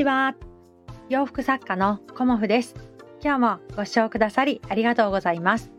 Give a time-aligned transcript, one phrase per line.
[0.00, 0.34] ちは。
[1.10, 2.74] 洋服作家のコモフです。
[3.22, 5.72] 今日もご視聴くださりありがとうございます。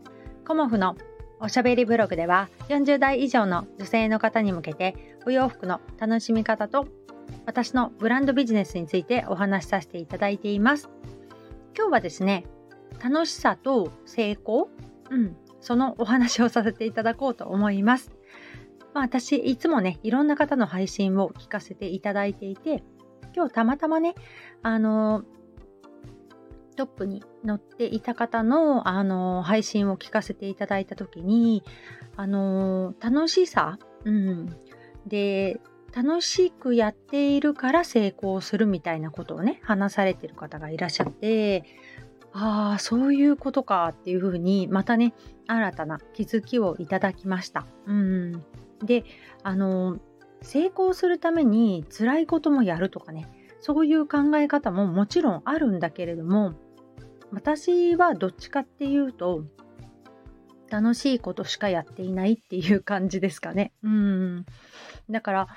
[0.46, 0.94] コモフの
[1.40, 6.86] おしゃべりブログでは40代以上の女性の方に向けてお洋服の楽しみ方と
[7.46, 10.88] 私のブランドビジネスについてお話しさせていただいています。
[11.76, 12.44] 今日はですね、
[13.02, 14.68] 楽しさと成功、
[15.10, 18.12] うん、そのお話をさせていただこうと思います。
[18.94, 22.84] まあ、私、いつもね、いろんな方の配信を聞かせていただいていて、
[23.34, 24.14] 今日たまたまね、
[24.62, 25.24] あの、
[26.76, 31.62] トップに載っていた方の、あの、配信を聞かせていただいたときに、
[32.16, 34.56] あの、楽しさ、うん、
[35.06, 35.60] で、
[35.94, 41.64] 楽しくやっているから成功するみたいなことをね、話されてる方がいらっしゃって、
[42.32, 45.12] ああ、そういうことかっていうふうに、またね、
[45.46, 47.66] 新たな気づきをいただきました。
[47.86, 48.42] うん。
[48.82, 49.04] で、
[49.42, 49.98] あの、
[50.42, 53.28] 成功するために辛いこともやるとかね、
[53.60, 56.54] そういう考え方ももちろんあるんだけれども、
[57.30, 59.44] 私はどっちかっていうと、
[60.70, 63.72] 楽しいことしかやっていないっていう感じですかね。
[63.82, 64.46] うん。
[65.10, 65.48] だから、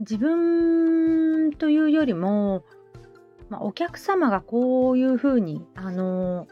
[0.00, 2.64] 自分というよりも、
[3.48, 6.46] まあ、お客様がこういうふうに、あの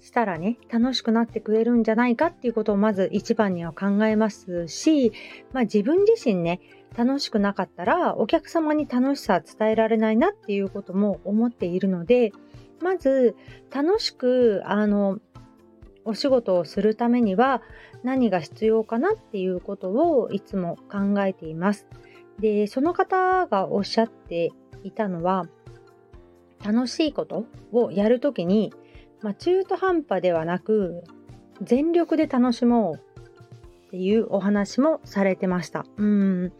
[0.00, 5.12] したらね、楽しくなってくれるんじゃないかっていうことをまず一番には考えますし、
[5.52, 6.60] まあ、自分自身ね、
[6.96, 12.32] 楽しくなかったらお客様に楽しさ伝えられないなっていうことも思っているので、
[12.80, 13.36] まず
[13.70, 15.18] 楽しく、あの、
[16.04, 17.62] お仕事をするためには
[18.02, 21.86] 何が必要かなっていうことをいつも考えています。
[22.40, 24.50] で、その方がおっしゃって
[24.82, 25.46] いたのは、
[26.64, 28.72] 楽しいことをやるときに、
[29.20, 31.04] まあ、中途半端ではなく
[31.62, 33.11] 全力で楽しもう
[33.92, 35.84] っていうお話もされてました。
[35.96, 36.52] うん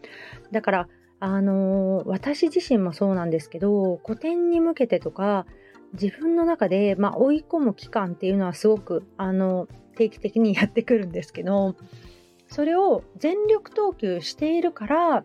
[0.51, 0.87] だから
[1.19, 5.45] あのー、私自身もそうなんですけど古典に向けてとか
[5.93, 11.75] 自分の中で、まあ、追い込む期間っていうのはすごくあの定期的にやってくるんですけど
[12.49, 15.23] それを全力投球しているから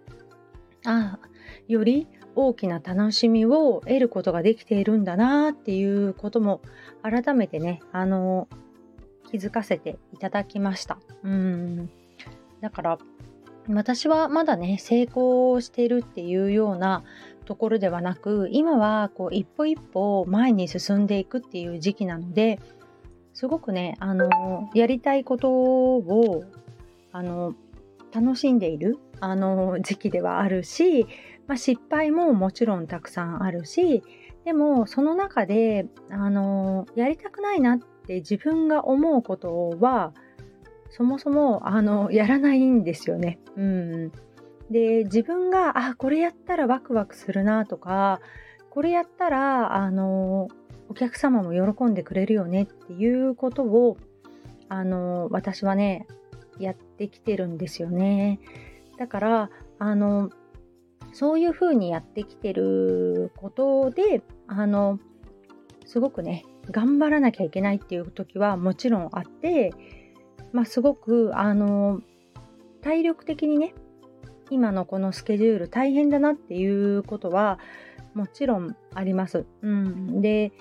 [0.84, 1.18] あ
[1.66, 2.06] より
[2.40, 6.60] 大きな楽しみを得ることができているんだなっていうことも
[7.02, 8.48] 改めてね、あの、
[9.30, 10.98] 気づかせていただきました。
[11.24, 11.90] うん。
[12.60, 12.98] だから、
[13.68, 17.04] 私はまだね、成功しているっていうような
[17.44, 22.60] ところではなく、今はこう一歩一歩前に進んでいくっていう時期なので、
[23.34, 26.44] すごくね、あの、やりたいことを、
[27.12, 27.54] あの、
[28.12, 31.06] 楽しんでいる、あの、時期ではあるし、
[31.48, 34.04] まあ、失敗ももちろんたくさんあるし
[34.44, 40.12] でもその中であのやりたくないなって自分が思うことは
[40.90, 43.38] そもそもあのやらないんですよね。
[43.56, 44.12] うん、
[44.70, 48.20] で自分があこれやったらワクワクするなとか
[48.70, 50.48] これやったらあの
[50.88, 53.96] お客様も喜んでくれるよねっていうことを
[54.68, 56.06] あの私はね
[56.58, 58.40] やってきてるんですよね。
[58.98, 60.30] だからあの
[61.12, 64.98] そういうふうにやってきてることで、あの、
[65.86, 69.72] すごくね、頑張らなきゃいけないっていう時はもちろんあって、
[70.52, 72.00] まあ、すごく、あの、
[72.80, 73.74] 体力的にね、
[74.50, 77.58] 今のこのスケジュール大変だなっていうことは
[78.14, 79.44] もちろんあります。
[79.62, 80.52] うん、で、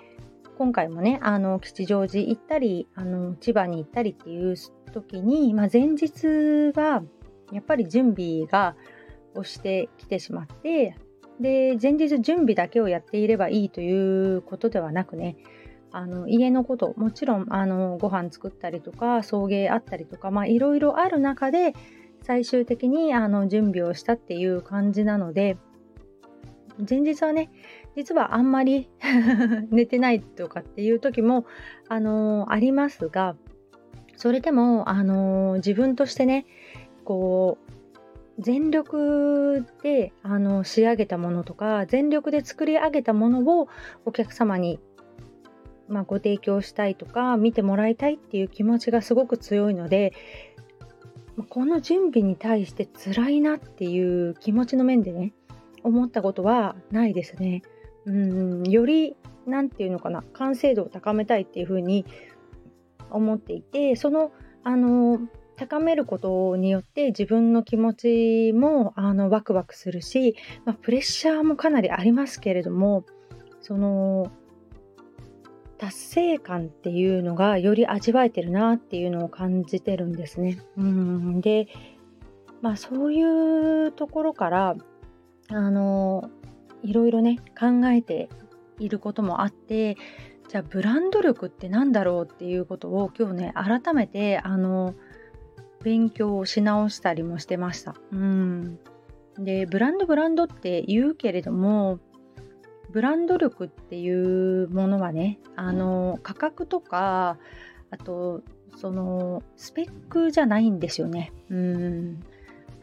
[0.57, 4.55] 今回もね、あの、吉祥寺行ったり、あの、千葉に行ったりっていう
[4.91, 7.03] 時に、まあ、前日は、
[7.51, 8.75] やっぱり準備が
[9.37, 10.95] をしてきてしまって
[11.39, 15.37] で前日準備だけをやっていればいいということではなくね
[15.97, 21.73] あの家のこともちろんあのご飯作ったりとか送迎あったりとかいろいろある中で
[22.21, 25.57] 最終的にあの準備をしたっていう感じなので
[26.87, 27.49] 前日はね
[27.95, 28.91] 実はあんまり
[29.71, 31.47] 寝てないとかっていう時も
[31.89, 33.35] あのありますが
[34.17, 36.45] それでもあの自分としてね
[37.05, 37.71] こう
[38.39, 43.67] 全力であの仕上げたものとか全力で作り上げたものを
[44.05, 44.79] お客様に、
[45.87, 50.13] まあ、ご提供したいとか見てもらいたいっていう気持ちがすごく強いので
[51.49, 55.33] この準備に対して辛いなっていう気持ちの面でね
[55.83, 57.61] 思ったことはないですね。
[58.05, 62.05] うんより何て言うのかな完成度を高めたいっていうふうに
[63.09, 64.31] 思っていてその
[64.63, 65.19] あの
[65.55, 70.35] 高めることによって自分の気持ちもあのワクワクするし、
[70.65, 73.05] まあ、プレッシャーもかなりありますけれども
[73.61, 74.31] その
[75.77, 80.59] 達成感っていうのがより味わえてるなっていうのを感じてるんですね。
[80.77, 81.67] うんで
[82.61, 84.75] まあそういうところから
[85.49, 86.29] あの
[86.83, 88.29] いろいろね考えて
[88.79, 89.97] いることもあって
[90.49, 94.95] じゃあブランド力って何だろうっていうことを今日ね改めてあの
[95.83, 97.95] 勉強をし直したりもしてました。
[98.11, 98.79] うん
[99.37, 101.99] でブランドブランドって言うけれども
[102.91, 107.37] ブランド力っていうものはねあの価格とか
[107.91, 108.41] あと
[108.77, 111.33] そのスペックじゃないんですよね。
[111.49, 112.23] うん。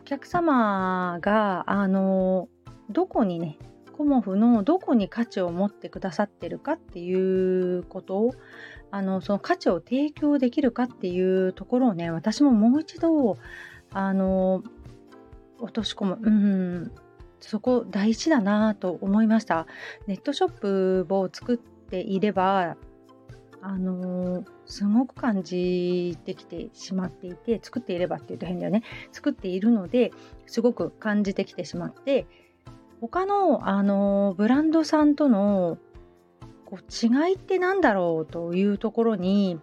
[0.01, 2.49] お客様があの
[2.91, 3.59] どこにね
[3.97, 8.35] コモフのどこに価値を持ってくださってるかっていうことを
[8.91, 13.39] あのその価値を提供できるかっていうところをね私ももう一度
[13.93, 14.63] あの
[15.59, 16.93] 落とし込む、うん、
[17.49, 19.67] そこ大事だなと思いました。
[20.07, 22.77] ネットショップを作っていれば
[23.61, 28.83] あのすごく感じてきてしまっていて作っていればっていうと変だよね。
[29.13, 30.13] 作っているので
[30.47, 32.27] すごく感じてきてしまって
[33.01, 35.79] 他の、あのブランドさんとの
[36.65, 39.61] こう違いって何だろうというところに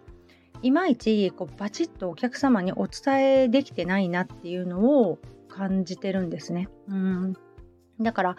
[0.62, 5.18] いまいちこうバチッとお客様にお伝えできてないなっていうのを
[5.48, 6.68] 感じてるんですね。
[6.88, 7.34] うん。
[8.02, 8.36] だから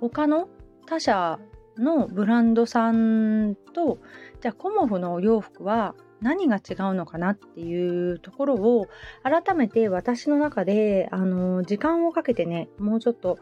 [0.00, 0.48] 他の
[0.86, 1.38] 他社
[1.78, 3.98] のブランドさんと
[4.40, 8.88] じゃあコモフのお洋服は何が違うのかなっていうところを
[9.22, 13.38] 改めて私の中であの時間をかけてねもうちょっと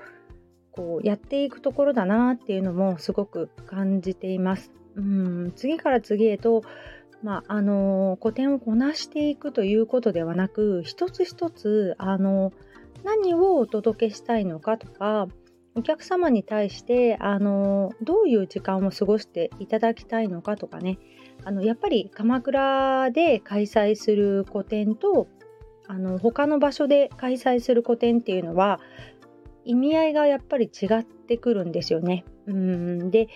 [0.73, 4.73] こうやっていくところだなっていうのもすごく感じています。
[4.97, 6.63] うん次から次へと
[7.23, 12.53] まあ、あの古典をこなしていくということではなく一つ一つあの
[13.03, 15.27] 何をお届けしたいのかとか
[15.77, 20.99] お客様に対してあのどういう時間を過ごしていただきたいのかとかね。
[21.45, 25.27] あのやっぱり鎌倉で開催する個展と
[25.87, 28.81] あの他の場所で開催する個展っていうのは
[29.65, 32.25] 意味合いがやっぱり違ってくるんですよね。
[32.47, 33.11] うん。
[33.11, 33.29] で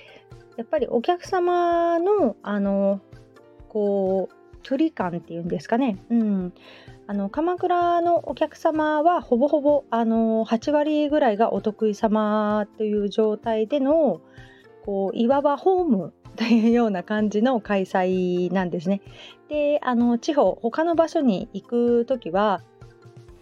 [0.57, 3.01] やっぱりお客様のあの
[3.69, 6.53] こう距離感っていうんですかね、うん、
[7.11, 14.21] あの鎌倉のお客様はほぼほぼあの8割ぐらいがお得意様という状態での
[14.85, 19.01] こういわばホーム というような感じの開催なんですね。
[19.49, 22.61] であの地方他の場所に行く時は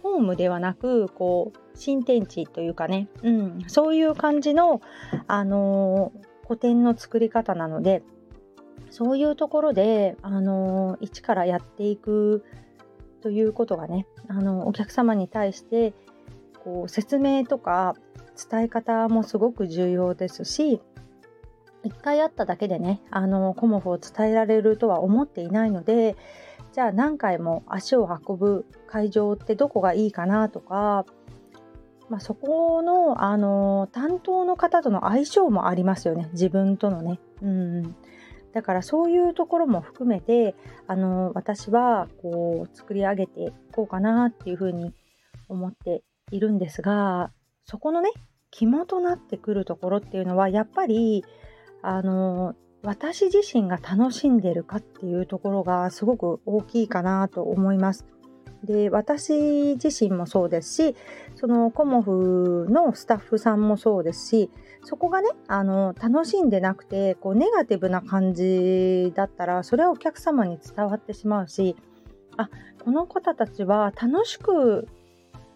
[0.01, 4.79] ホームではなくこう新天地というかね、うん、そういう感じの、
[5.27, 8.01] あのー、古典の作り方なので
[8.89, 12.45] そういうところで、あのー、一からやっていく
[13.27, 15.93] ということがね、あのお客様に対して
[16.63, 17.93] こう説明とか
[18.49, 20.79] 伝え方もすごく重要ですし
[21.83, 26.15] 一回会っただけでねあのコモフを伝えられるとは思っていないので
[26.71, 31.05] じゃあ何回も足を運ぶ会場ってどこがいいかなとか
[32.09, 37.19] まあ、そこの、あの担当の方との相性もありますよね自分とのね。
[37.41, 37.95] うん
[38.57, 40.55] だからそういうところも含めて、
[40.87, 44.95] あの私はこう作り上げていこうかなっていうふうに
[45.47, 46.01] 思って
[46.31, 47.29] いるんですが
[47.65, 48.09] そこのね
[48.49, 51.23] 肝となってくるところっていうのはやっぱり
[51.83, 58.07] あの私自身が楽しんでるかっていうところがすごく大きいかなと思います。
[58.63, 60.95] で私自身もそうですし
[61.35, 64.51] そのコモフのスタッフさんもそうですし
[64.83, 71.75] そこがねあの楽しんでなくてこうネガティブな感じだったらそれはお客様に伝わってしまうし
[72.37, 72.49] あ
[72.83, 74.87] この方たちは楽しく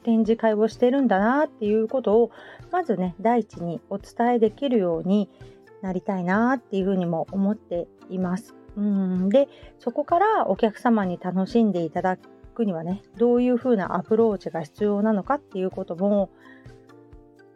[0.03, 2.31] 展示会をしてるんだなっていうことを
[2.71, 5.29] まずね第一にお伝えできるように
[5.81, 8.55] なりたいなっていうふうにも思っています。
[8.77, 12.17] うんでそこからお客様に楽しんでいただ
[12.51, 16.29] くにはねどういう風なアプローチが必要なのかっていうことも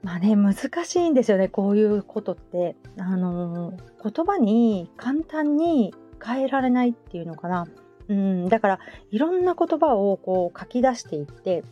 [0.01, 2.75] まあね難しいんですよねこういうことって。
[2.97, 7.67] あのー、言葉に簡単に変えられないっていうのかな。
[8.07, 8.79] うんだから
[9.11, 11.63] いろんな言葉をこう書き出していって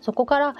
[0.00, 0.54] そこから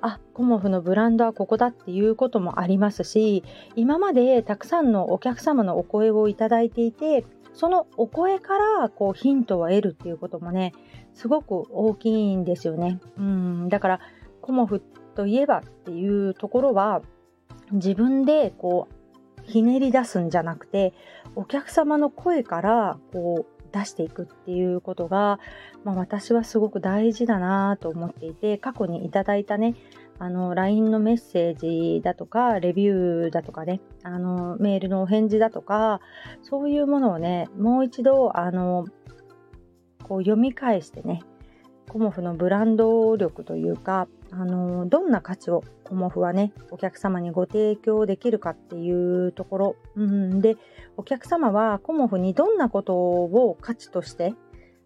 [0.00, 3.44] あコモフのブランドはここだっていうこともありますし
[3.76, 10.72] 今までたくさんのお客様のお声をいただいていてそのお声からこうヒントを得るっていうこともね
[11.18, 13.00] すごく大きいんですよね。
[13.18, 14.00] うんだから
[14.40, 14.80] コモフ
[15.16, 17.02] といえばっていうところは
[17.72, 20.94] 自分でこうひねり出すんじゃなくて
[21.34, 25.40] お客様の声からこう出していくっていうことが、
[25.82, 29.74] まあ、私はすごく大事だなと思っていて過去にいただいたね
[30.20, 36.00] あの LINE のメッセージだとかレビューだとかねあのメールのお返事だとか
[36.42, 38.86] そういうものをねもう一度あの
[40.08, 41.22] こう読み返してね
[41.88, 50.56] コモフのブランド力というか、あのどんな価値をコモフはねお客様にご提供できるかっていうところ、うん、で
[50.98, 54.34] お客様はコモフにどんなことを価値として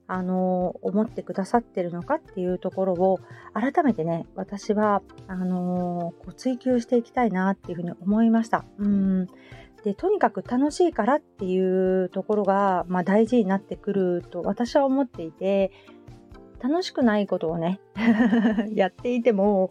[0.07, 3.19] あの思ってくださってるのかっていうところを
[3.52, 8.64] 改めてね私はあのこう追求していきたいなっていうふうに思いました。
[8.79, 9.26] うん
[9.85, 15.73] でとにかく楽しいからっていうところが、まあ、大事になってくると私は思っていて
[16.61, 17.81] 楽しくないことをね
[18.73, 19.71] やっていても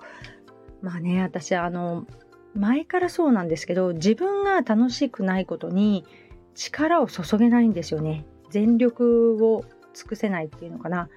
[0.81, 2.05] まあね私あの
[2.53, 6.05] 前からそうなんですけど自分が楽しくないことに
[6.53, 8.25] 力を注げないんですよね。
[8.49, 9.63] 全力を
[9.93, 11.09] 尽くせないっていうのかな。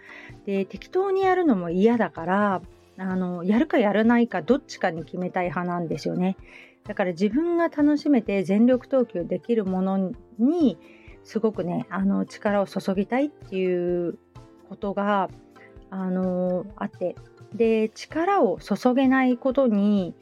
[0.47, 2.63] で適当にやるのも嫌だから
[2.99, 6.37] あのやるかやらないかどっちかに決めたい派なんですよね。
[6.87, 10.79] だから自分が楽しめて全力投球できるものに
[11.23, 14.19] すごくねあの力を注ぎたいっていう
[14.69, 15.29] ことが
[15.91, 17.17] あのあって。
[17.55, 20.15] で力を注げないことに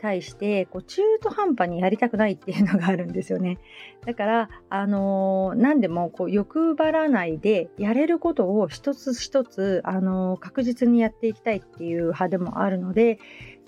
[0.00, 3.58] 対してこう中途半端にやりたくないっていうのがあるんですよね。
[4.06, 13.18] だからあの何でもこう欲張らないでやれることを一つ一つあの確実にやっていきたいっていう派でもあるので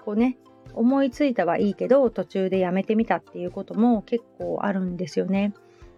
[0.04, 0.38] こうね
[0.74, 5.52] 思いついたはいいけど途中でやめてみたっていうことも結構あるんですよね。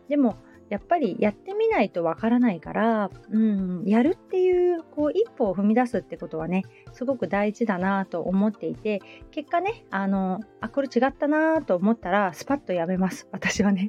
[0.08, 0.36] でも
[0.70, 13.28] やっぱりやってみないとわからないから、うん、やるっていうこう一歩を踏み出すってことはねすごく大事だなと思っていて結果ねあのあこれ違ったなと思ったらスパッとやめます。
[13.32, 13.88] 私はね。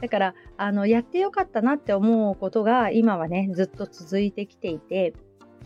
[0.00, 5.14] だからあのやってよかったなって思うことが今はねずっと続いてきていて。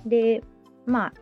[0.07, 0.43] で
[0.87, 1.13] まあ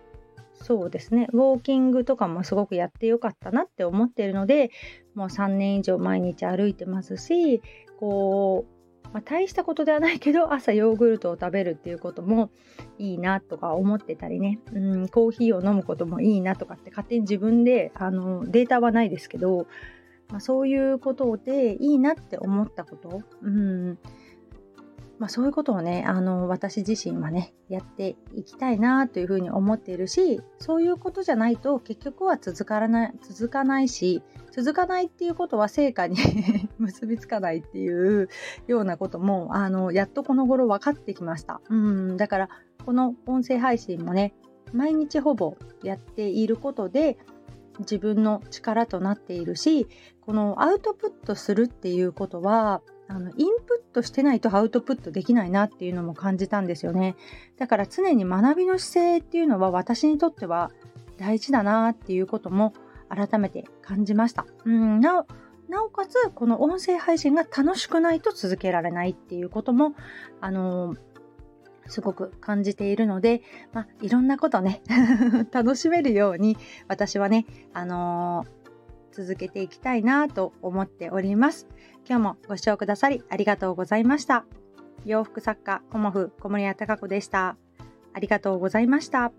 [0.62, 1.28] そうですね。
[1.32, 4.70] ウォーキングとかもすごくやってよかったなって思っているので
[5.14, 7.62] もう3年以上毎日歩いてますし
[7.98, 8.78] こう
[9.12, 12.50] まあ、大したことではないけど朝ヨーグルトを食べるっていうことも
[12.98, 19.66] いいなとか思ってたりね、うん、コーヒーを飲むこともいいなとかって勝手に自分であのデータはないですけど、
[20.28, 23.98] まあ、そういうことでいいなって思ったこと、うん、
[25.18, 34.22] まあ、そういうことをねあの私自身はねやっていきたいなというふうに思っているしそういうことじゃないと結局は続からない続かないし
[34.52, 36.16] 続かないっていうことは成果に
[36.78, 38.28] 結びつかないっていう
[38.66, 41.60] ようなこともあのやっとこの頃分かってきました。
[41.68, 42.48] うんだから
[42.84, 44.34] この音声配信もね
[44.72, 47.18] 毎日ほぼやっていることで
[47.80, 49.86] 自分の力となっているし
[50.20, 53.60] このアウトプットするっていうことはあのイン
[53.92, 57.16] トしてないとアウトプットできないなっていうのも感じたんですよね。
[57.58, 60.70] だから常に学びの姿勢っていうのは私にとっては
[61.16, 62.72] 大事だなっていうことも
[63.08, 64.46] 改めて感じました。
[64.64, 65.24] うんな
[65.68, 69.94] なおかつこの音声配信が楽しくないと続けられないっていうことも
[70.40, 70.98] あのー
[71.88, 73.40] すごく感じているので、
[73.72, 74.82] まあ、いろんなことね
[75.50, 78.57] 楽しめるように私はね、あのー
[79.18, 81.66] 続けていきたいなと思っております。
[82.08, 84.44] 今日もご視聴くださりありがとうございました。
[85.04, 87.56] 洋服作家、コモフ小森屋隆子でした。
[88.14, 89.32] ありがとうございました。